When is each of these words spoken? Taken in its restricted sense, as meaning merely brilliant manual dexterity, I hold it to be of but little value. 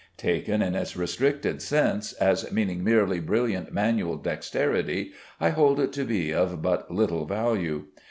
Taken 0.17 0.63
in 0.63 0.73
its 0.73 0.97
restricted 0.97 1.61
sense, 1.61 2.13
as 2.13 2.51
meaning 2.51 2.83
merely 2.83 3.19
brilliant 3.19 3.71
manual 3.71 4.17
dexterity, 4.17 5.11
I 5.39 5.49
hold 5.49 5.79
it 5.79 5.93
to 5.93 6.05
be 6.05 6.33
of 6.33 6.59
but 6.63 6.89
little 6.89 7.27
value. 7.27 7.83